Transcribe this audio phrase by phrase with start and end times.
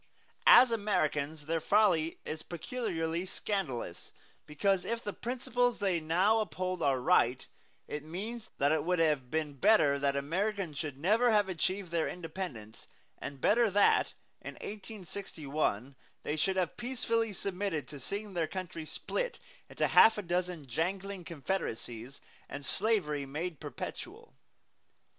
[0.47, 4.11] As Americans their folly is peculiarly scandalous,
[4.47, 7.45] because if the principles they now uphold are right,
[7.87, 12.09] it means that it would have been better that Americans should never have achieved their
[12.09, 12.87] independence,
[13.19, 15.93] and better that, in 1861,
[16.23, 19.37] they should have peacefully submitted to seeing their country split
[19.69, 24.33] into half a dozen jangling confederacies and slavery made perpetual.